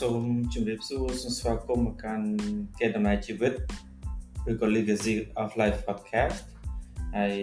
[0.00, 0.22] សូម
[0.52, 2.26] ជម្រាបសួរសូមស្វាគមន៍មកកាន់
[2.78, 3.54] គេដំណើរជីវិត
[4.50, 5.12] ឬក៏ Legacy
[5.42, 6.38] of Life podcast
[7.16, 7.36] ហើយ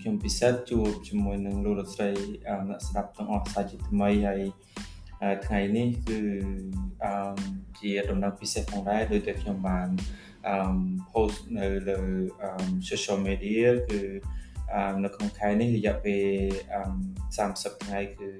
[0.00, 2.10] ខ្ញុំពិសេសជួបជាមួយនឹងលោកលោកស្រី
[2.68, 4.42] អ្នកស្ដាប់ទាំងអស់សាជាថ្មីហើយ
[5.46, 6.20] ថ្ងៃនេះគឺ
[7.80, 9.88] ជាដំណើរពិសេសផងដែរដោយតែខ្ញុំបាន
[11.12, 11.98] post នៅលើ
[12.88, 14.00] social media គឺ
[15.04, 16.24] នៅក្នុងខែនេះរយៈពេល
[17.18, 18.30] 30ថ្ងៃគឺ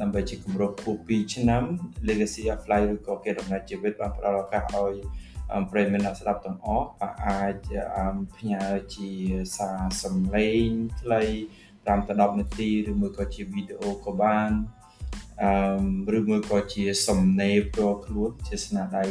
[0.00, 1.64] ដើម្បីជាគម្រប់ខួប2ឆ្នាំ
[2.08, 4.94] Legacy of Life ឬក៏គេដំណើរជីវិតបានផ្ដល់ឱកាសឲ្យ
[5.70, 6.88] ប្រិយមិត្តអ្នកស្ដាប់ទាំងអស់
[7.26, 7.54] អាច
[8.36, 8.64] ផ្ញើ
[8.96, 9.10] ជា
[9.56, 10.66] សារសំឡេង
[11.00, 11.22] ខ្លី
[11.86, 14.50] 5ទៅ10នាទីឬមួយក៏ជាវីដេអូក៏បាន
[15.42, 19.04] អឺឬមួយក៏ជាសំណេរផ្ទាល់ខ្លួនជាស្នាដៃ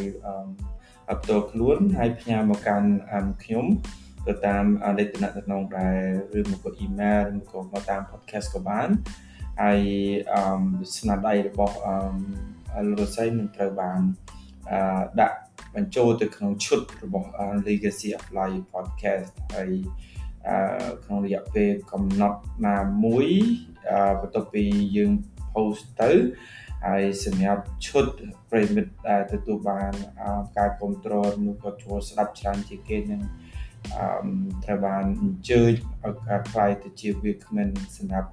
[1.09, 2.89] អឺផ្ទាល់ខ្លួនហើយផ្ញើមកកាន់
[3.43, 3.65] ខ្ញុំ
[4.27, 4.65] ទៅតាម
[4.99, 5.97] លេខទំនាក់ទំនងដែរ
[6.39, 8.89] ឬមកក៏អ៊ីមែលឬមកក៏មកតាម podcast ក៏បាន
[9.61, 9.81] ហើយ
[10.34, 10.41] អឺ
[10.95, 13.99] ស្នាដៃរបស់អឺលោកស័យនឹងត្រូវបាន
[14.71, 15.37] អឺដាក់
[15.75, 17.29] បញ្ចូលទៅក្នុងឈុតរបស់
[17.67, 19.71] Legacy of Life podcast ហើយ
[20.47, 20.57] អឺ
[21.03, 23.27] ក្នុងរយៈពេលកំណត់ណាមួយ
[23.89, 24.63] អឺបន្ទាប់ពី
[24.95, 25.12] យើង
[25.53, 26.12] post ទៅ
[26.85, 28.05] ហើយសម្រាប់ឈុត
[28.51, 29.93] ប្រិមិត្តដែលទទួលបាន
[30.57, 33.45] ការគ្រប់គ្រងនោះក៏ចូលស្ដាប់ច្រើនជាងគេនឹងអឺ
[34.63, 35.71] ត្រូវបានអញ្ជើញ
[36.03, 38.29] ឲ្យខ្លាយទៅជាវាគ្មិនសម្រាប់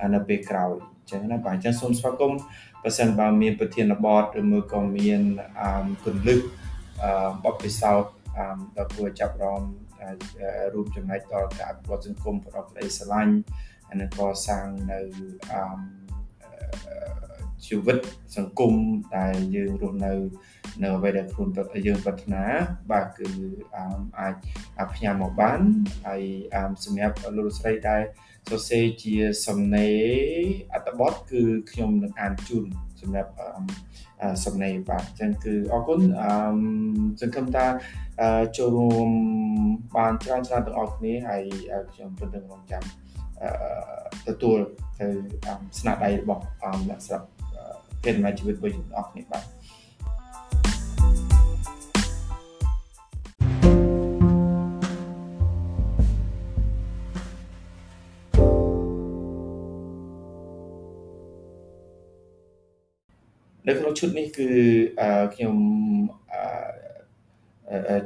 [0.00, 2.40] អឺនៅពេលក្រោយអញ្ចឹងណាបាទអញ្ចឹងសូមស្វាគមន៍
[2.82, 5.20] បើសិនបើមានប្រធានបទឬមួយក៏មាន
[5.60, 5.70] អឺ
[6.04, 6.40] គន្លឹះ
[7.02, 8.46] អឺបទពិសោធន៍អឺ
[8.76, 9.62] ដល់គួរចាប់រំ
[10.74, 13.34] រួមចំណែកដល់ការអភិវឌ្ឍសង្គមប្រកបដោយស្រឡាញ់
[14.00, 15.00] និងកសាងនៅ
[15.52, 17.98] អឺ ជីវិត
[18.36, 18.72] សង្គម
[19.16, 20.12] ដែលយើងរស់នៅ
[20.82, 21.48] នៅអ្វីដែលខ្លួន
[21.86, 22.42] យើងប្រាថ្នា
[22.90, 23.28] បាទគឺ
[24.18, 24.34] អាច
[24.94, 25.60] ផ្ញើមកបាន
[26.06, 26.22] ហើយ
[26.84, 28.02] សម្រាប់លោកស្រីដែល
[28.48, 29.14] សរសេរជា
[29.46, 30.00] សំណេរ
[30.72, 32.66] អត្ថបទគឺខ្ញុំនឹងអានជូន
[33.00, 33.30] សម្រាប់
[34.44, 36.30] សំណេរបាទអញ្ចឹងគឺអរគុណអឺ
[37.20, 37.66] សង្ឃឹមថា
[38.56, 39.08] ចូលរួម
[39.96, 41.42] បានច្រើនច្រើនទាំងអស់គ្នាហើយ
[41.92, 42.84] ខ្ញុំពិតនឹងរងចាំ
[44.28, 44.58] ទទួល
[44.98, 45.06] ទៅ
[45.78, 46.42] ស្នាដៃរបស់
[46.88, 47.35] អ្នកស្រា
[48.06, 49.44] ប់កេរដំណែលជីវិតរបស់យើងទាំងអស់គ្នាបាទ
[63.68, 64.48] នៅក្នុងឈុតនេះគឺ
[65.34, 65.56] ខ្ញុំ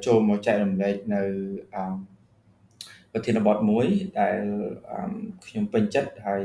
[0.07, 1.23] ចូលមកចែករំលែកនៅ
[3.13, 3.87] ប្រធានបទមួយ
[4.21, 4.39] ដែល
[5.47, 6.45] ខ្ញុំពេញចិត្តហើយ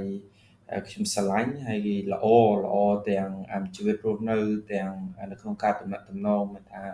[0.87, 2.25] ខ្ញុំស្រឡាញ់ហើយល្អ
[2.63, 2.75] ល្អ
[3.09, 3.29] ទាំង
[3.75, 4.37] ជីវិតរស់នៅ
[4.73, 4.91] ទាំង
[5.31, 6.85] នៅក្នុងការតំណាក់តំណងមិនថា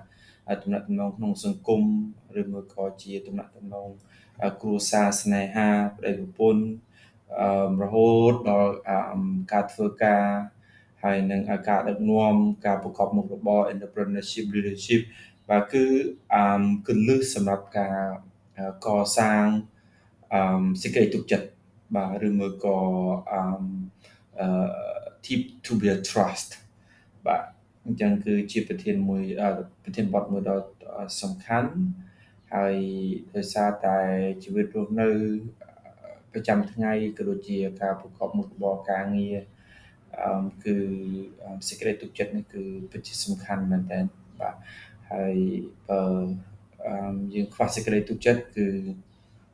[0.63, 1.81] តំណាក់តំណងក្នុងសង្គម
[2.39, 3.87] ឬមួយក៏ជាតំណាក់តំណង
[4.61, 6.63] គ្រួសារស្នេហាប្តីប្រពន្ធ
[7.83, 8.71] រហូតដល់
[9.53, 10.25] ការធ្វើការ
[11.03, 15.01] ហើយនឹងការដឹកនាំការប្រកបមុខរបរ entrepreneurship leadership
[15.49, 15.85] បាទគឺ
[16.35, 17.97] អឺគន្លឹះសម្រាប់ការ
[18.85, 19.45] កសាង
[20.33, 21.47] អឺសេចក្តីទុកចិត្ត
[21.96, 22.78] បាទឬមួយក៏
[23.31, 24.47] អឺ
[25.25, 26.50] tip to be a trust
[27.25, 27.44] បាទ
[27.85, 29.24] អញ្ចឹងគឺជាប្រធានមួយ
[29.84, 30.59] ប្រធានបទមួយដ៏
[31.22, 31.72] សំខាន់
[32.53, 32.75] ហើយ
[33.35, 33.97] ដោយសារតែ
[34.44, 35.09] ជីវិតរស់នៅ
[36.34, 39.38] ប្រចាំថ្ងៃក៏ដូចជាការប្រកបមុខរបរការងារ
[40.19, 40.75] អឺគឺ
[41.68, 44.00] សេចក្តីទុកចិត្តនេះគឺពិតជាសំខាន់មែនតើ
[44.40, 44.56] បាទ
[45.12, 45.35] ហើយ
[45.90, 46.01] បើ
[47.34, 48.68] យើងខ្វះសេចក្តីទុកចិត្តគឺ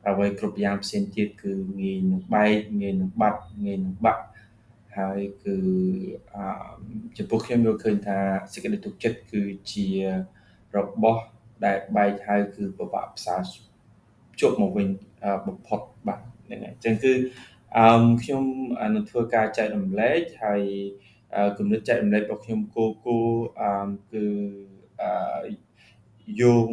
[0.06, 4.24] អ្វីគ្រប់យ៉ាងផ្សេងទៀតគឺងាយនឹងបែកងាយនឹងបាត់ងាយនឹងបាក់
[4.98, 5.56] ហើយគឺ
[6.34, 6.36] អ
[7.16, 8.18] ចំពោះខ្ញុំយល់ឃើញថា
[8.52, 9.42] សេចក្តីទុកចិត្តគឺ
[9.72, 9.86] ជា
[10.76, 11.22] របស់
[11.64, 13.40] ដែលបែកហើយគឺពិបាកផ្សារ
[14.40, 14.88] ជប់មកវិញ
[15.46, 17.12] បំផុតបាទហ្នឹងហើយអញ្ចឹងគឺ
[17.76, 18.44] អឺខ្ញុំ
[18.94, 20.62] នឹងធ្វើការចែករំលែកហើយ
[21.58, 23.18] គំនិតចែករំលែករបស់ខ្ញុំគោគោ
[23.62, 24.24] អឺគឺ
[25.02, 25.50] អឺ
[26.40, 26.68] យោង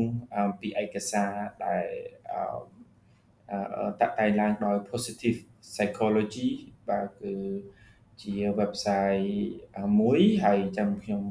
[0.59, 1.33] ពីឯកសារ
[1.65, 1.87] ដែល
[2.31, 2.74] អឺ
[4.01, 5.37] តាក់តែងឡើងដោយ positive
[5.73, 6.49] psychology
[6.89, 7.33] បាទគឺ
[8.21, 9.29] ជា website
[9.99, 11.23] មួយហើយចាំខ្ញុំ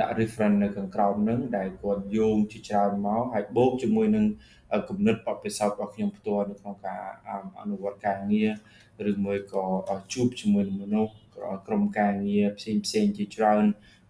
[0.00, 4.26] ដាក់ reference នៅខាងក្រោមនឹងដែលគាត់យោងជាច្រើនមកហើយបូកជាមួយនឹង
[4.88, 7.02] គំនិតបទពិសោធន៍របស់ខ្ញុំផ្ទាល់នៅក្នុងការ
[7.60, 8.50] អនុវត្តការងារ
[9.10, 9.64] ឬមួយក៏
[10.12, 11.12] ជួបជាមួយនឹងមនុស្ស
[11.66, 13.64] ក្រុមការងារផ្សេងផ្សេងជាច្រើន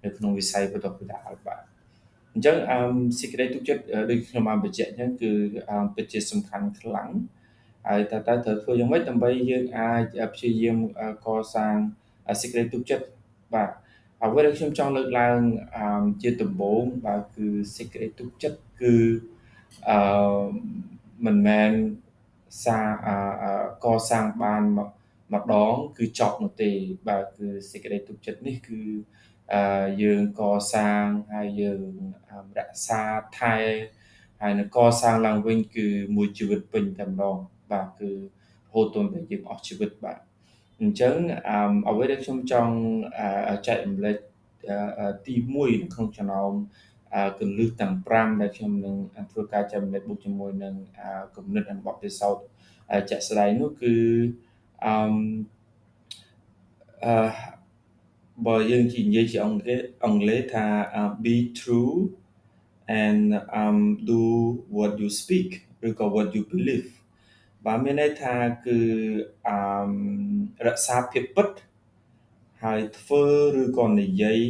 [0.04, 1.69] នៅក្នុងវិស័យបន្តពដាលបាទ
[2.34, 2.78] អញ្ចឹងអឺ
[3.20, 5.32] សេចក្តីទុកចិត្តដូចខ្ញុំបានបញ្ជាក់អញ្ចឹងគឺ
[5.94, 7.10] ពិតជាសំខាន់ខ្លាំង
[7.88, 10.78] ហើយតើតើត្រូវធ្វើយ៉ាងម៉េចដើម្បីយើងអាចព្យាយាម
[11.24, 11.74] កសាង
[12.42, 13.06] សេចក្តីទុកចិត្ត
[13.54, 13.70] បាទ
[14.22, 15.38] អ្វីដែលខ្ញុំចង់លើកឡើង
[16.22, 17.46] ជាដំបូងបាទគឺ
[17.76, 18.94] សេចក្តីទុកចិត្តគឺ
[19.88, 20.44] អឺ
[21.26, 21.72] មិនមែន
[22.64, 22.78] សា
[23.84, 24.62] កសាងបាន
[25.34, 26.70] ម្ដងគឺចប់នោះទេ
[27.08, 28.98] បាទគឺសេចក្តីទុកចិត្តនេះគឺអឺ
[30.02, 30.42] យើងក
[30.72, 31.80] សាងហើយយើង
[32.58, 33.02] រក្សា
[33.38, 33.56] ថែ
[34.40, 35.86] ហើយនឹងកសាងឡើងវិញគឺ
[36.16, 37.36] មួយជីវិតពេញតែម្ដង
[37.72, 38.16] បាទគឺរ
[38.72, 40.18] ហូតទាល់តែយើងអស់ជីវិតបាទ
[40.80, 41.14] អញ្ចឹង
[41.88, 42.74] អ្វីដែលខ្ញុំចង់
[43.66, 44.16] ចែករំលែក
[45.26, 46.52] ទី1ក្នុងចំណោម
[47.38, 48.96] កលឹះទាំង5ដែលខ្ញុំនឹង
[49.32, 50.74] ធ្វើការចែករំលែកបុកជាមួយនឹង
[51.36, 52.44] គំនិតនិងបទពិសោធន៍
[53.10, 53.94] ជាក់ស្ដែងនោះគឺ
[54.84, 54.94] អឺ
[57.04, 57.59] អឺ
[58.46, 60.66] បើយើងនិយាយជាអង់គ្លេសអង់គ្លេសថា
[61.24, 61.94] be true
[63.04, 63.26] and
[63.60, 63.78] um
[64.10, 64.20] do
[64.76, 65.48] what you speak
[65.86, 66.90] ឬក៏ what you believe
[67.64, 68.34] បាទមានន័យថា
[68.66, 68.78] គឺ
[69.48, 69.58] អឺ
[70.66, 71.48] រក្សាភាពពិត
[72.62, 73.24] ហើយធ្វើ
[73.60, 74.40] ឬក៏និយាយ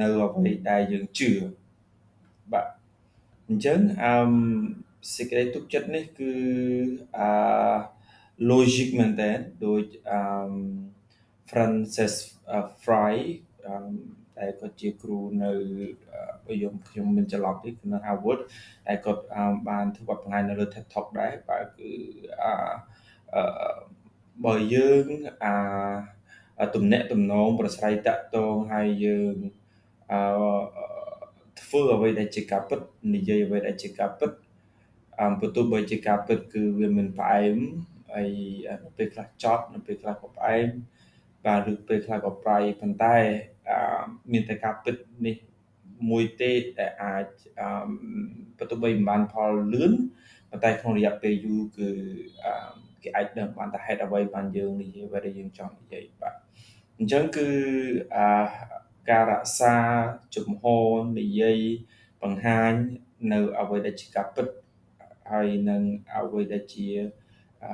[0.00, 1.30] នៅអ្វីដែលយើងជឿ
[2.52, 2.66] បាទ
[3.48, 4.14] អញ្ចឹងអឺ
[5.14, 6.32] សេចក្តីទុកចិត្តនេះគឺ
[7.18, 7.30] អឺ
[8.50, 9.30] logic មែនតើ
[9.64, 10.20] ដូចអឺ
[11.50, 12.14] Francis
[12.82, 13.14] Fry
[14.36, 15.52] តែគាត់ជាគ្រូនៅ
[16.46, 18.40] បើខ្ញុំខ្ញុំមិនច្រឡំទេគឺនៅ Harvard
[18.86, 19.22] តែគាត់
[19.68, 21.90] បានធ្វើបទបង្ហាញនៅលើ TED Talk ដែរបើគឺ
[22.44, 23.44] អឺ
[24.44, 25.06] បើយើង
[25.44, 29.34] អាទំនាក់ទំនងប្រស្រ័យតាក់ទងហើយយើង
[30.12, 30.20] អឺ
[31.60, 32.80] ធ្វើអ្វីដែលជាការពិត
[33.14, 34.30] និយាយអ្វីដែលជាការពិត
[35.20, 37.56] អមបន្ទោះបើជាការពិតគឺវាមិនផ្អែម
[38.14, 38.30] ហើយ
[38.84, 40.68] នៅពេលខ្លះចត់នៅពេលខ្លះក៏ផ្អែម
[41.46, 43.16] បាទឬពេលខ្លះក៏ប្រៃប៉ុន្តែ
[44.32, 44.96] មានតែការពិត
[45.26, 45.36] នេះ
[46.10, 47.26] មួយទេដែលអាច
[48.58, 49.92] បន្ទោះបីមិនបានផលលឿន
[50.50, 51.88] ប៉ុន្តែក្នុងរយៈពេលយូរគឺ
[53.02, 56.34] គេអាចដឹងបានថាហេតុអ្វីបានយើងនិយាយអ្វីដែលយើងចង់និយាយបាទ
[56.98, 57.48] អញ្ចឹងគឺ
[58.16, 58.28] អា
[59.10, 59.74] ការរក្សា
[60.34, 60.88] ជំហរ
[61.20, 61.58] និយាយ
[62.22, 62.72] បង្ហាញ
[63.32, 64.46] នៅអ្វីដែលជាការពិត
[65.30, 65.82] ហើយនឹង
[66.16, 66.88] អ្វីដែលជា
[67.64, 67.72] អឺ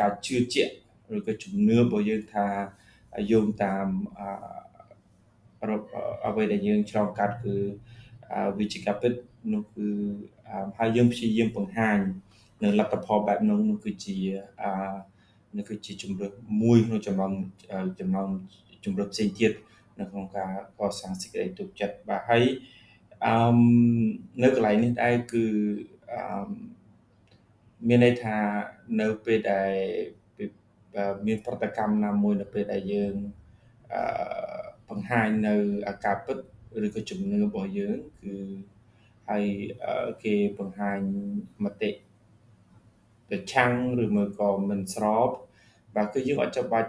[0.00, 0.74] ការជឿជាក់
[1.16, 2.46] ឬក៏ជំនឿរបស់យើងថា
[3.32, 3.86] យោងតាម
[4.20, 4.28] អឺ
[6.26, 7.54] អ្វីដែលយើងឆ្លងកាត់គឺ
[8.58, 9.12] វិជ្ជាការពិត
[9.52, 9.88] នោះគឺ
[10.78, 11.98] ហើយយើងព្យាយាមបង្ហាញ
[12.62, 14.16] នៅលទ្ធផលបែបនោះនោះគឺជា
[14.62, 14.70] អឺ
[15.56, 16.28] នេះគឺជាជំរឿ
[16.62, 17.32] មួយក្នុងចំណោម
[18.00, 18.28] ចំណោម
[18.84, 19.52] ជំរឿផ្សេងទៀត
[19.98, 22.44] នៅក្នុងការកសាងសេចក្តីទុកចិត្តបាទហើយ
[23.24, 23.58] អឺ
[24.42, 25.44] នៅកន្លែងនេះដែរគឺ
[26.12, 26.50] អឺ
[27.88, 28.36] មានន័យថា
[29.00, 29.72] នៅពេលដែល
[31.26, 33.14] មានប្រតិកម្មណាមួយនៅពេលដែលយើង
[33.92, 34.02] អឺ
[34.88, 35.54] បង្ហាញនៅ
[35.88, 36.38] អាការពិត
[36.84, 38.34] ឬក៏ជំនឿរបស់យើងគឺ
[39.28, 39.44] ហើយ
[40.24, 40.98] គេបង្ហាញ
[41.64, 41.90] មតិ
[43.28, 45.28] ប្រឆាំងឬមួយក៏មិនស្រប
[45.96, 46.88] បាទគឺយើងអត់ចាំបាច់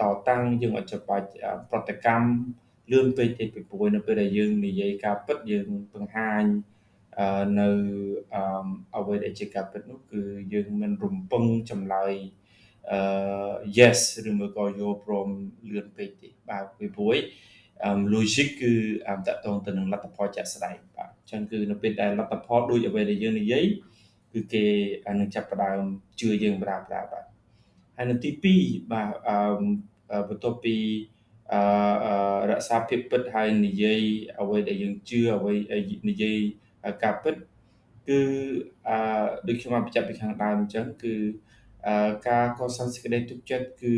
[0.00, 1.26] តតាំងយើងអត់ចាំបាច់
[1.70, 2.28] ប្រតិកម្ម
[2.92, 6.44] លឿនពេកទេពីព្រោះនៅពេលដែលយើងនិយាយការពិតយើងបង្ហាញ
[7.60, 7.68] នៅ
[8.96, 10.20] អ្វីដែលជាការពិតនោះគឺ
[10.52, 12.12] យើងមិនរំពឹងចម្លើយ
[12.92, 13.00] អឺ
[13.78, 15.28] yes ឬមួយក៏យកព្រម
[15.70, 17.16] លឿនពេកទេបាទពីព្រោះ
[18.12, 18.72] logic គឺ
[19.26, 23.64] តកតងទៅនឹងលទ្ធផលជាក់ស្ដែងបាទអញ្ចឹងគឺនៅពេលដែលលទ្ធផលដូចអ្វីដែលយើងនិយាយ
[24.32, 24.64] គឺគេ
[25.20, 25.80] នឹងចាប់ផ្ដើម
[26.20, 27.24] ជឿយើងបដាបដាបាទ
[27.96, 28.30] ហើយនៅទី
[28.60, 29.36] 2បាទអឺ
[30.28, 30.76] បន្ទាប់ពី
[31.52, 31.62] អឺ
[32.50, 34.00] រក្សាភាពពិតហើយនិយាយ
[34.40, 35.54] អ្វីដែលយើងជឿអ្វី
[36.08, 36.38] និយាយ
[37.04, 37.34] ការពិត
[38.08, 38.20] គឺ
[38.88, 38.96] អឺ
[39.48, 41.14] ដូចខ្ញុំបានបញ្ជាក់ពីខាងដើមអញ្ចឹងគឺ
[42.28, 43.94] ការកសាងសេចក្តីទុកចិត្តគឺ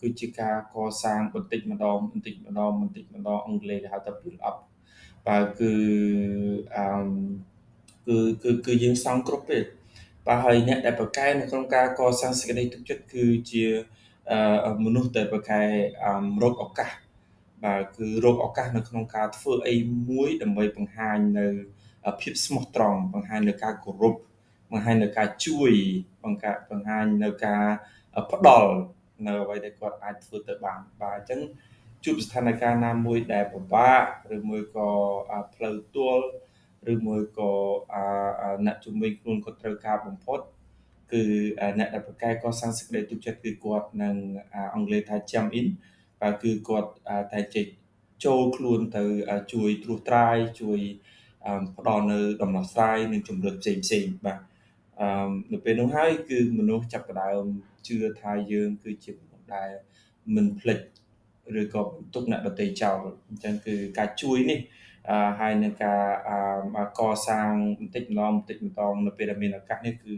[0.00, 4.56] គឺជាការកសាងបន្តិចម្ដងបន្តិចម្ដងបន្តិចម្ដងអង់គ្លេសហៅថា build up
[5.26, 5.72] បាទគឺ
[6.76, 6.86] អឺ
[8.06, 9.62] គឺគឺគឺយើងសង់គ្រប់ពេល
[10.26, 13.64] បាទហើយអ្នកដែលប្រកែនៅក្នុងការកសាងសេចក្តីទុកចិត្តគឺជា
[14.84, 15.60] មនុស្សដែលប្រកែ
[16.42, 16.90] រកឱកាស
[17.64, 19.76] បាទគឺរកឱកាសនៅក្នុងការធ្វើអី
[20.10, 21.46] មួយដើម្បីបង្ហាញនៅ
[22.20, 24.14] ភាពស្មោះត្រង់បង្ហាញនៅការគោរព
[24.72, 25.72] បង្ហាញនៅការជួយ
[26.24, 27.64] បង្កើតបង្ហាញនៅការ
[28.32, 28.70] ផ្ដល់
[29.26, 31.40] នៅអ្វីដែលគាត់អាចធ្វើទៅបានបាទអញ្ចឹង
[32.04, 34.02] ជួបស្ថានភាពណាមួយដែលពិបាក
[34.36, 34.90] ឬមួយក៏
[35.54, 36.18] ផ្លូវទួល
[36.92, 37.52] ឬមួយក៏
[38.66, 40.40] អ្នកជំនាញខ្លួនគាត់ត្រូវការបំផុត
[41.12, 41.22] គឺ
[41.78, 44.16] អ្នកដែលប្រកែកសាងសេចក្តីទុកចិត្តគឺគាត់នឹង
[44.74, 45.66] អង់គ្លេសថា jump in
[46.20, 46.90] បាទគឺគាត់
[47.32, 47.66] តែចេះ
[48.24, 49.04] ចូលខ្លួនទៅ
[49.52, 50.80] ជួយត្រួសត្រាយជួយ
[51.76, 54.38] ផ្ដល់នៅដំណោះស្រាយនិងជំរឿនផ្សេងផ្សេងបាទ
[55.00, 57.44] អឺនៅពេលនោះហើយគឺមនុស្សចាប់ផ្ដើម
[57.86, 59.70] ជឿថាយើងគឺជាមនុស្សដែល
[60.34, 60.80] មិនភ្លេច
[61.60, 64.60] ឬក៏បន្ទុកអ្នកដទៃចោលអញ្ចឹងគឺការជួយនេះ
[65.10, 66.02] អឺហើយនឹងការ
[66.98, 70.14] កសាងបន្តិចម្ដងបន្តិចម្ដងនៅពេលដែលមានឱកាសនេះគឺ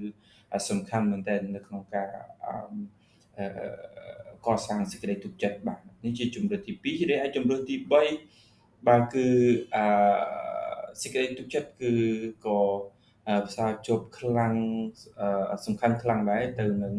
[0.69, 2.09] សំខាន់មែនទែននៅក្នុងការ
[2.47, 3.47] អឺ
[4.47, 7.75] កសាងសេចក្តីទុកចិត្តបាទនេះជាជំរឿនទី2រីឯជំរឿនទី
[8.31, 9.27] 3បាទគឺ
[9.75, 9.85] អឺ
[11.03, 11.93] សេចក្តីទុកចិត្តគឺ
[12.47, 12.59] ក៏
[13.49, 14.55] ផ្សារជប់ខ្លាំង
[15.67, 16.95] សំខាន់ខ្លាំងដែរទៅនឹង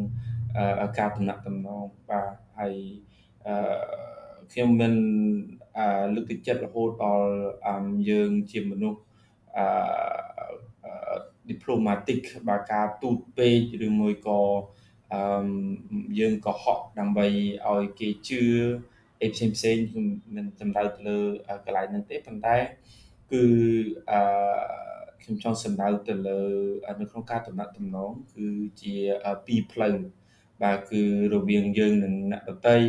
[1.00, 2.76] ការតំណាក់តំណងបាទហើយ
[4.52, 4.94] ខ្ញុំមិន
[6.14, 7.30] លើកទឹកចិត្តរហូតដល់
[8.10, 9.02] យើងជាមនុស្ស
[9.58, 9.66] អឺ
[11.50, 14.42] diplomatic បើការទូតពេកឬមួយក៏
[15.14, 15.48] អឺ
[16.20, 17.28] យើងកុហកដើម្បី
[17.68, 18.44] ឲ្យគេជឿ
[19.22, 21.20] អីផ្សេងផ្សេងខ្ញុំមិនសំដៅទៅលើ
[21.66, 22.58] កន្លែងហ្នឹងទេប៉ុន្តែ
[23.32, 23.44] គឺ
[24.12, 24.22] អឺ
[25.24, 26.40] ខ្ញុំចង់សំដៅទៅលើ
[27.02, 28.48] នៅក្នុងការតំណាក់តំណងគឺ
[28.82, 28.96] ជា
[29.46, 29.96] ពីរផ្លូវ
[30.64, 31.02] បាទគឺ
[31.34, 32.80] រវាងយើងនិងអ្នកដតី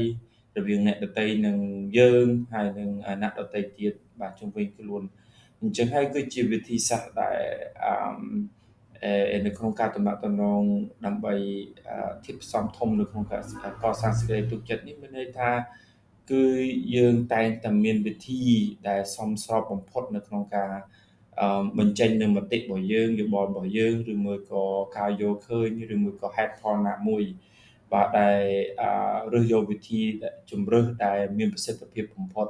[0.57, 1.57] រវាងអ្នកដតីនិង
[1.99, 2.91] យើងហើយនិង
[3.23, 5.03] អ្នកដតីទៀតបាទជុំវិញខ្លួន
[5.61, 7.39] អញ្ចឹងហើយគឺជាវិធីសាស្ត្រដែល
[7.85, 10.63] អឺនៅក្នុងការតំណាក់តំណង
[11.07, 11.35] ដើម្បី
[12.25, 13.43] ធៀបផ្សំធំនៅក្នុងការ
[13.83, 15.51] កសាងសេចក្តីទុកចិត្តនេះមានន័យថា
[16.31, 16.45] គឺ
[16.97, 18.43] យើងតែងតែមានវិធី
[18.89, 20.73] ដែលសមស្របបំផុតនៅក្នុងការ
[21.79, 24.65] បញ្ចេញនៅមតិរបស់យើងយោបល់របស់យើងឬមួយក៏
[24.99, 27.23] ការយល់ឃើញឬមួយក៏ហេតុផលណាមួយ
[27.93, 28.43] បាទដែល
[29.33, 30.01] រើសយកវិធី
[30.51, 32.47] ជំរើសដែលមានប្រសិទ្ធភាពបំផុត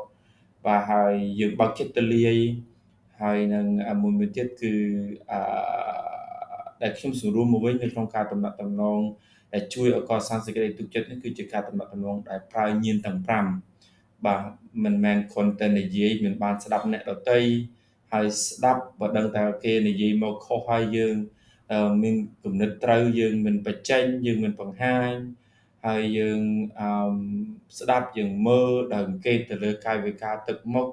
[0.67, 2.37] បាទហើយយើងបើកចិត្តទៅលាយ
[3.23, 3.67] ហើយនឹង
[4.03, 4.75] មួយមួយទៀតគឺ
[5.31, 5.41] អឺ
[6.83, 9.01] ដែលខ្ញុំសរួមមកវិញនៅក្នុងការតំណាក់តំណង
[9.53, 13.19] ដែលជួយឲ្យកសាងសេចក្តីទុកចិត្តនេះគឺជាការតំណាក់តំណងដែលប្រើញៀនទាំង
[13.73, 14.43] 5បាទ
[14.85, 17.39] មិនមែនគ្រាន់តែនិយាយមិនបានស្ដាប់អ្នកដទៃ
[18.12, 21.16] ហើយស្ដាប់បើដឹងតែគេនិយាយមកខុសហើយយើង
[22.02, 22.14] មាន
[22.45, 25.12] គំនិតត្រូវយើងមិនបញ្ចេញយើងមិនបង្ហាញ
[25.87, 26.40] ហើយយើង
[26.81, 26.88] អឺ
[27.78, 30.88] ស្ដាប់យើងមើលដល់អង្កេតទៅលើកាយវិការទឹកមុខ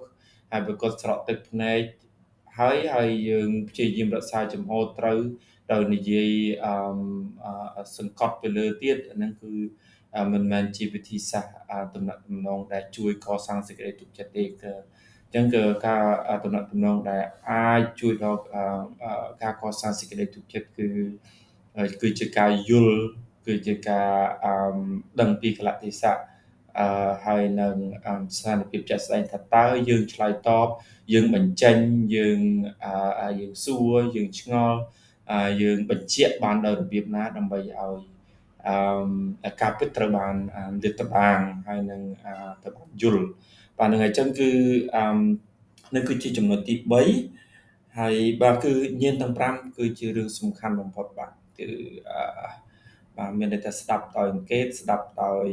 [0.51, 1.81] ហើយប្រកបស្រក់ទឹកភ្នែក
[2.59, 5.19] ហើយហើយយើងព្យាយាមរក្សាចំហត្រូវ
[5.71, 6.31] ដោយនិយាយ
[6.65, 6.73] អឺ
[7.97, 9.53] សង្កត់ទៅលើទៀតអាហ្នឹងគឺ
[10.33, 11.53] មិនមែនជាវិធីសាស្ត្រ
[11.95, 16.03] តំណតំណងដែលជួយកសាងសេចក្តីទុកចិត្តទេគឺអញ្ចឹងគឺការ
[16.43, 18.41] តំណតំណងដែលអាចជួយដល់
[19.43, 20.87] ការកសាងសេចក្តីទុកចិត្តគឺ
[22.01, 22.97] គឺជាការយល់
[23.47, 24.09] គឺជាការ
[25.19, 26.19] ដឹងពីកលៈទេសៈ
[26.79, 27.75] អឺហើយនឹង
[28.37, 30.67] ស្ថានភាពចាក់ស្ដែងថាតើយើងឆ្លើយតប
[31.13, 31.77] យើងបញ្ចេញ
[32.15, 32.39] យើង
[33.39, 34.79] យើងសួរយើងឆ្ងល់
[35.61, 37.71] យើងបញ្ជាក់បានដល់របៀបណាដើម្បីឲ្យ
[39.45, 40.35] អឺការពិតត្រូវបាន
[40.83, 42.01] លាតត្រដាងហើយនឹង
[42.63, 43.25] ត្រូវបានយល់
[43.79, 44.49] បាទនឹងអញ្ចឹងគឺ
[44.95, 45.03] អឺ
[45.95, 46.73] នឹងគឺជាចំណុចទី
[47.35, 51.67] 3ហើយបាទគឺញៀនទាំង5គឺជារឿងសំខាន់បំផុតបាទគឺ
[52.09, 52.69] អឺ
[53.17, 55.47] បាទមានតែស្ដាប់ដោយអង្កេតស្ដាប់ដោយ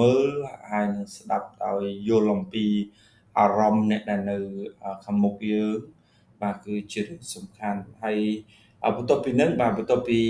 [0.00, 0.28] មើល
[0.70, 2.66] ហើយនឹងស្ដាប់ដោយយល់អំពី
[3.38, 4.36] អារម្មណ៍អ្នកដែលនៅ
[5.04, 5.76] ខាងមុខយើង
[6.42, 8.18] បាទគឺជារឿងសំខាន់ហើយ
[8.96, 10.20] បន្ទាប់ពីនឹងបាទបន្ទាប់ពី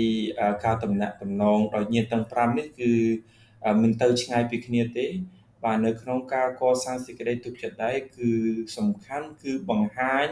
[0.65, 2.91] ការតំណាក់តំណងដោយញាតិទាំង5នេះគឺ
[3.81, 5.05] មិនទៅឆ្ងាយពីគ្នាទេ
[5.67, 8.31] បាទនៅក្នុងការកសាងសេចក្តីទុកចិត្តដែរគឺ
[8.77, 10.27] សំខាន់គឺបង្ហាញ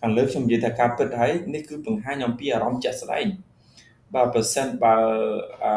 [0.00, 3.26] ខាងលើខ្ញុំនិយាយថាការពិតហើយនេះគឺបង្ហាញអំពីអារម្មណ៍ជាក់ស្ដែង
[4.14, 4.96] បើប្រសិនបើ
[5.64, 5.72] អឺ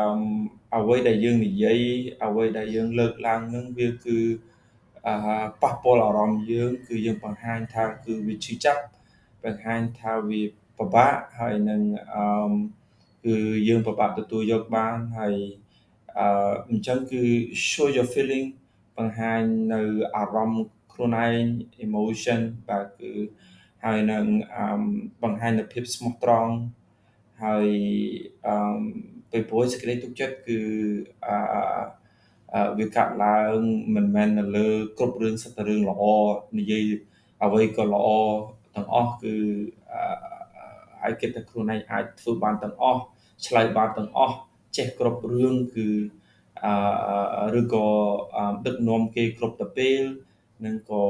[0.75, 1.79] អ្វីដែលយើងនិយាយ
[2.25, 4.19] អ្វីដែលយើងលើកឡើងនឹងវាគឺ
[5.07, 5.15] អឺ
[5.62, 8.83] ប៉ះពាល់អារម្មណ៍យើង គឺយើងបង្ហាញថាគឺវាឈឺចាប់
[9.43, 10.41] បង្ហាញថាវា
[10.77, 11.81] ពិបាកហើយនឹង
[12.13, 12.51] អឺ
[13.25, 13.36] គឺ
[13.67, 15.36] យើងពិបាកទទួលយកបានហើយ
[16.17, 17.21] អឺអញ្ចឹងគឺ
[17.69, 18.48] show your feeling
[18.98, 19.41] បង្ហាញ
[19.74, 19.81] នៅ
[20.15, 21.43] អារម្មណ៍ខ្លួនឯង
[21.86, 23.13] emotion បាទគឺ
[23.83, 24.25] ហើយនឹង
[25.24, 26.53] បង្ហាញនូវភាពស្មោះត្រង់
[27.43, 27.67] ហើយ
[28.48, 28.81] អឺ
[29.31, 30.60] ពេលព្រោះសេចក្តីទុកចិត្តគឺ
[31.27, 33.57] អឺវាកាត់ឡើង
[33.95, 34.67] មិនមែននៅលើ
[34.98, 36.03] គ្រប់រឿងសិតតែរឿងល្អ
[36.60, 36.83] និយាយ
[37.43, 38.07] អ្វីក៏ល្អ
[38.75, 39.36] ទាំងអស់គឺ
[41.01, 43.01] ហើយគិតថាខ្លួនឯងអាចធ្វើបានទាំងអស់
[43.45, 44.36] ឆ្លើយបានទាំងអស់
[44.77, 46.20] ចេះគ្រប់រឿងគឺអឺ
[47.60, 47.88] ឬក៏
[48.65, 50.01] ដឹកនាំគេគ្រប់ទៅពេល
[50.65, 51.03] និងក៏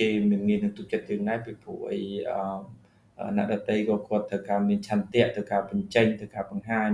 [0.00, 2.02] គេមិនមាននឹងទុកចិត្តយើងដែរពីព្រោះអី
[3.36, 6.90] អ្នកដតីក៏គាត់ត្រូវការមានឆន្ទៈត្រូវការបញ្ចេញត្រូវការបង្ហាញ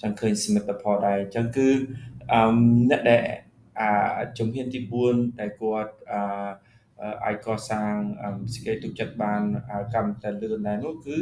[0.00, 1.68] ចង់ឃើញសមិទ្ធផលដែរអញ្ចឹងគឺ
[2.90, 3.22] អ្នកដែល
[3.80, 3.90] អា
[4.38, 4.80] ជំហានទី
[5.10, 6.20] 4ដែលគាត់អឺ
[7.24, 7.94] អាចកសាង
[8.54, 9.42] សេចក្តីទុកចិត្តបាន
[9.94, 11.18] កម្មតែលឿនដែរនោះគឺ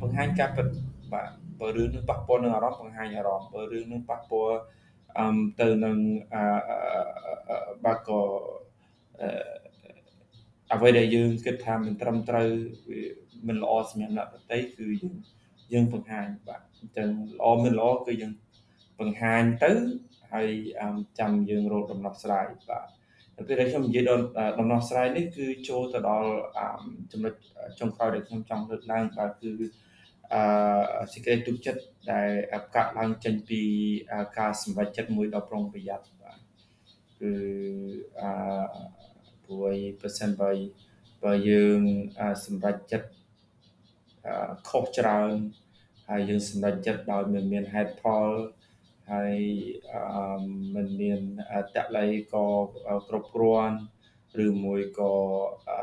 [0.00, 0.66] បង្ហាញការពិត
[1.12, 4.58] បាទបើរឿងនឹងប៉ះពាល់នឹងអារម្មណ៍បង្ហាញអារម្មណ៍បើរឿងនឹងប៉ះពាល់អឺ
[5.60, 5.96] ទៅនឹង
[6.34, 6.44] អឺ
[7.84, 8.20] បាក់ក៏
[10.72, 12.48] អ្វីដែលយើងគិតថាមិនត្រឹមត្រូវ
[12.88, 13.00] វា
[13.48, 15.14] មិនល្អសម្រាប់អ្នកដទៃគឺយើង
[15.72, 17.08] យើងបង្ហាញបាទអញ្ចឹង
[17.38, 18.32] ល្អមិនល្អគឺយើង
[19.00, 19.72] បង្ហាញទៅ
[20.32, 20.48] ហើយ
[21.18, 22.86] ចាំយើងរកដំណោះស្រាយបាទ
[23.36, 24.24] នៅពេលដែលខ្ញុំនិយាយដល់
[24.58, 26.30] ដំណោះស្រាយនេះគឺចូលទៅដល់
[27.12, 27.34] ចំណុច
[27.80, 29.50] ចុងក្រោយដែលខ្ញុំចង់លើកឡើងបាទគឺ
[30.34, 31.82] អឺសេចក្តីទុកចិត្ត
[32.12, 32.30] ដែល
[32.74, 33.62] កាត់ឡើងចេញពី
[34.38, 36.38] ការសម្រេចចិត្តមួយដ៏ប្រុងប្រយ័ត្នបាទ
[37.20, 37.34] គឺ
[38.20, 38.32] អឺ
[39.44, 40.50] ព្រោះប្រសិនបើ
[41.24, 41.80] បើយើង
[42.44, 43.08] សម្រេចចិត្ត
[44.68, 45.34] ខុសច្រើន
[46.08, 48.28] ហើយយើងសម្រេចចិត្តដោយមិនមានហេតុផល
[49.10, 49.36] ហហើយ
[49.92, 50.42] អឺ
[50.74, 51.20] មិនមាន
[51.76, 52.46] តល័យក៏
[53.08, 53.76] គ្រប់គ្រាន់
[54.44, 55.14] ឬមួយក៏
[55.68, 55.78] អឺ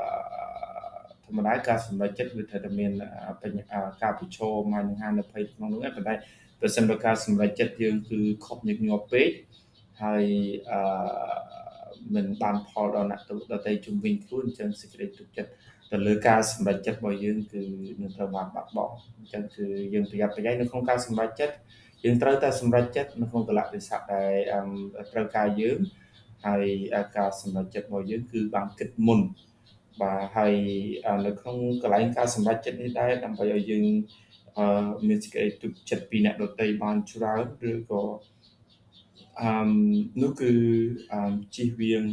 [1.26, 2.92] ធម្មតាការសម្រេចចិត្តវាត្រូវតែមាន
[4.04, 6.14] ការប្រឈមហើយនឹងហានិភ័យក្នុងនោះប៉ុន្តែ
[6.62, 9.30] ប្រសិនបើការសម្រេចចិត្តយើងគឺខុសញឹកញាប់ពេក
[10.04, 10.26] ហើយ
[10.72, 10.82] អឺ
[12.16, 15.52] មិនបានផលដល់អ្នកដទៃជំវិញខ្លួនអញ្ចឹងសេចក្តីទុកចិត្ត
[15.92, 17.62] ទៅលើការសម្រេចចិត្តរបស់យើងគឺ
[18.02, 21.56] នឹងត្រូវបានបាត់បង់អញ្ចឹងគឺយើងប្រយ័ត្នប្រយែងនៅក្នុងការសម្រេចចិត្ត
[22.04, 24.34] យើងត្រូវតែសម្រេចចិត្តនៅក្នុងកលៈទេសៈដែល
[25.12, 25.78] ត្រូវការយើង
[26.46, 26.66] ហើយ
[27.18, 29.20] ការសម្រេចចិត្តរបស់យើងគឺបានគិតមុន
[30.02, 30.54] បាទហើយ
[31.26, 33.86] នៅក្នុងកន្លែងការសម្រេចចិត្តនេះដែរដើម្បីឲ្យយើង
[35.08, 38.04] មានសេចក្តីទុកចិត្តពីអ្នកដទៃបានច្រើនឬក៏
[39.42, 39.70] អឺ
[40.22, 40.52] នោះគឺ
[41.14, 42.04] អឺជិះវៀង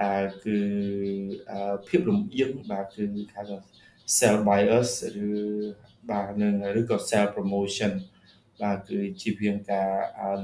[0.00, 0.58] អឺគឺ
[1.88, 3.56] ភាពលំអៀងបាទគឺគេហៅថា
[4.16, 4.90] sell bias
[5.26, 5.30] ឬ
[6.10, 7.92] បាទនឹងឬក៏ sell promotion
[8.62, 9.92] បាទគឺជិះវៀងការ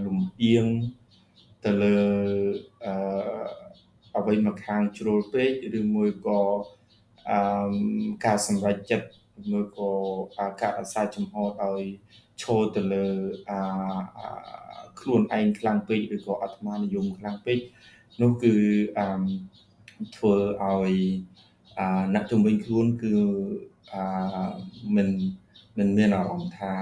[0.05, 0.67] លំអៀង
[1.65, 1.99] ទៅលើ
[2.85, 3.62] អឺ
[4.17, 6.41] អ្វីមកខាងជ្រុលពេកឬមួយក៏
[7.31, 7.39] អឺ
[8.25, 9.09] ការសម្រេចចិត្ត
[9.51, 9.91] មួយក៏
[10.63, 11.83] ការអាសាចំហដោយ
[12.43, 13.07] ឈរទៅលើ
[13.51, 13.61] អា
[15.01, 17.59] ខ្លួនឯងខ្លាំងពេកឬក៏អាត្មានិយមខ្លាំងពេក
[18.23, 18.55] នោះគឺ
[18.99, 19.07] អឺ
[20.17, 20.95] ធ្វើឲ្យ
[21.79, 23.15] អាអ្នកជំនាញខ្លួនគឺ
[23.95, 24.51] អា
[24.97, 25.09] មិន
[25.79, 26.73] មិនមានអារម្មណ៍ថា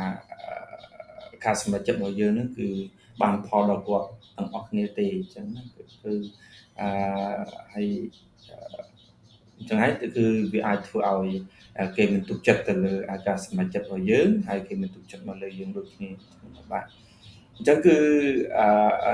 [1.45, 2.69] ការសម្រេចចិត្តរបស់យើងនឹងគឺ
[3.23, 5.83] បានផលដល់គាត់ទាំងអស់គ្នាទេអញ្ចឹងណាគឺ
[6.81, 6.89] អឺ
[7.75, 7.89] ហើយ
[9.57, 11.31] អញ្ចឹងហើយគឺវាអាចធ្វើឲ្យ
[11.97, 12.95] គេមិនទុកចិត្តទៅលើ
[13.27, 16.11] ការសម្រេចចិត្តរបស់យើងហើយគេមិនទុកចិត្តមកលើយើងដូចគ្នា
[16.73, 16.85] បាទ
[17.57, 17.97] អញ្ចឹងគឺ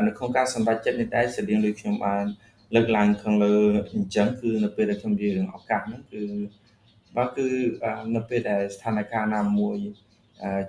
[0.06, 2.24] នៅក្នុងការសម្រេចចិត្តនេះដែរស្តៀងដូចខ្ញុំបាន
[2.74, 3.54] លើកឡើងខាងលើ
[3.92, 6.22] អញ្ចឹងគឺនៅពេលដែលខ្ញុំនិយាយរឿងឱកាសហ្នឹងគឺ
[7.16, 7.46] បាទគឺ
[8.16, 9.78] នៅពេលដែលស្ថានភាពណាមួយ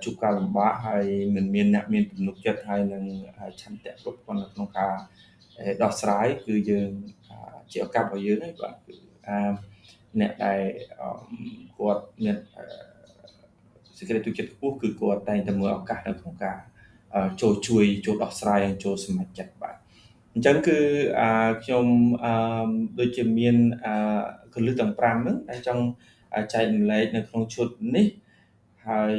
[0.04, 1.04] ជួបការលំបាកហើយ
[1.36, 3.04] មិនមានអ្នកមានទំនុកចិត្តហើយនឹង
[3.60, 4.94] ឆន្ទៈគ្រប់គ្រាន់នៅក្នុងការ
[5.82, 6.90] ដោះស្រាយគឺយើង
[7.72, 8.94] ជាឱកាសរបស់យើងហើយបាទគឺ
[10.20, 10.60] អ្នកដែល
[11.78, 12.36] គាត់មាន
[13.98, 16.58] សេចក្តីទុកចិត្តខ្ពស់គឺគាត់តែងតែមើលឱកាសនៅក្នុងការ
[17.40, 19.74] ចូលជួយចូលដោះស្រាយចូលសម្រេចចិត្តបាទ
[20.34, 20.78] អញ្ចឹងគឺ
[21.64, 21.86] ខ្ញុំ
[22.98, 23.56] ដូចជាមាន
[24.54, 25.84] កលឹះទាំង5ហ្នឹងដែលចង់
[26.52, 28.06] ចែករំលែកនៅក្នុងឈុតនេះ
[28.88, 29.18] ហើយ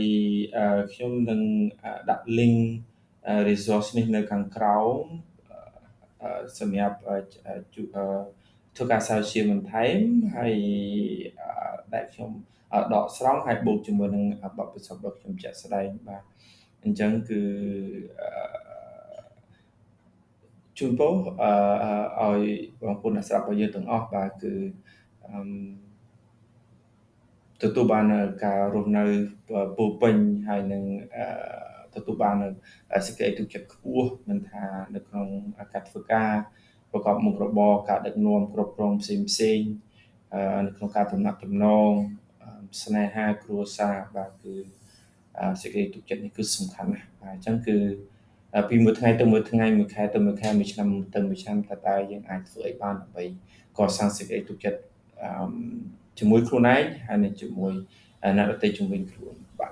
[0.94, 1.42] ខ្ញុំនឹង
[2.10, 2.60] ដាក់ link
[3.50, 5.04] resource នេះនៅខាងក្រោម
[6.60, 6.98] សម្រាប់
[8.76, 10.00] ធ្វើការសាជាបន្ថែម
[10.36, 10.56] ហើយ
[11.94, 12.32] ដែលខ្ញុំ
[12.94, 14.26] ដកស្រង់ហើយបូកជាមួយនឹង
[14.58, 16.24] បទពិសោធន៍របស់ខ្ញុំជាក់ស្ដែងបាទ
[16.84, 17.42] អញ្ចឹងគឺ
[20.78, 21.14] ជូនពរ
[22.20, 22.42] អឺឲ្យ
[22.82, 24.54] បងប្អូនអ្នកស្ដាប់របស់យើងទាំងអស់បាទគឺ
[25.26, 25.89] អឺ
[27.62, 28.06] ទទួលបាន
[28.44, 29.04] ការរស់នៅ
[29.78, 30.16] ពោពេញ
[30.50, 30.84] ហើយនឹង
[31.96, 32.36] ទទួលបាន
[33.08, 35.28] សេចក្តីទុកចិត្តខ្ពស់មិនថានៅក្នុង
[35.74, 36.34] ការធ្វើការ
[36.92, 39.60] ប្រកបមុខរបរការដឹកនាំគ្រប់គ្រងផ្សេងផ្សេង
[40.66, 41.92] នៅក្នុងការតំណាក់តំណង
[42.84, 44.54] ស្នេហាគ្រួសារបាទគឺ
[45.62, 47.78] សេចក្តីទុកចិត្តនេះគឺសំខាន់ណាស់បាទអញ្ចឹងគឺ
[48.70, 53.24] ពីមួយថ្ងៃទៅមួយថ្ងៃមួយខែទៅមួយខែមួយឆ្នាំទៅមួយឆ្នាំតើតើយើងអាចធ្វើអីបានដើម្បី
[53.78, 54.80] កសាងសេចក្តីទុកចិត្ត
[56.20, 57.74] ជាមួយខ្លួនឯងហើយនឹងជាមួយ
[58.38, 59.72] អ្នកដទៃជំនាញខ្លួនបាទ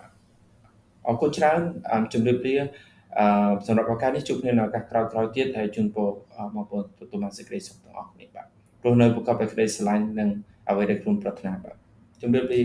[1.08, 1.60] អរគុណច្រើន
[2.14, 2.56] ជម្រាបលា
[3.20, 6.08] អឺសម្រាប់ឱកាសនេះជួបគ្នានៅឱកាសក្រោយៗទៀតហើយជូនពរ
[6.56, 8.48] បងប្អូនទទួលបានសេចក្តីសុខទាំងអស់គ្នាបាទ
[8.82, 10.30] ព្រោះនៅប្រកបដោយក្តីស្រឡាញ់និង
[10.70, 11.76] អ្វីដែលខ្លួនប្រាថ្នាបាទ
[12.22, 12.62] ជម្រាបលា